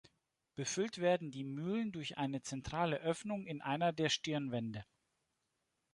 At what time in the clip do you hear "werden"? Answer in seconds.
0.97-1.29